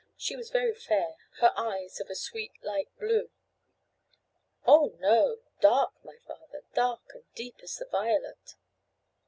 She 0.17 0.35
was 0.35 0.49
very 0.49 0.73
fair, 0.73 1.13
her 1.41 1.53
eyes 1.55 1.99
of 1.99 2.09
a 2.09 2.15
sweet 2.15 2.53
light 2.63 2.89
blue.' 2.97 3.29
'Oh! 4.65 4.95
no; 4.99 5.37
dark, 5.59 5.93
my 6.03 6.17
father; 6.25 6.63
dark 6.73 7.11
and 7.13 7.23
deep 7.35 7.57
as 7.61 7.75
the 7.77 7.85
violet. 7.85 8.55